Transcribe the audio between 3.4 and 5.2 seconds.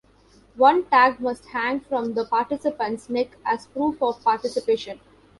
as proof of participation.